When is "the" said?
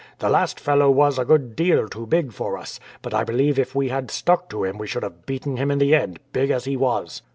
0.17-0.29, 5.77-5.93